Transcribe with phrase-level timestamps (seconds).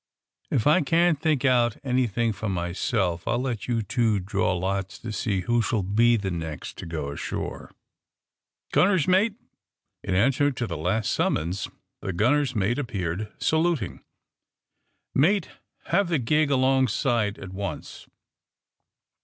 [0.49, 4.97] If I can^t think out anything for my self I'll let you two draw lots
[4.97, 7.69] to see who shall he the next to go ashore.
[8.71, 9.35] Gunner's mate!"
[10.03, 11.69] In answer to the last summons
[12.01, 14.03] the gunnery's mate appeared, saluting.
[15.13, 15.49] Mate,
[15.85, 18.07] have the gig alongside at once.'